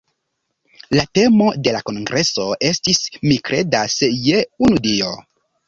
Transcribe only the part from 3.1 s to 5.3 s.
"Mi kredas je unu Dio".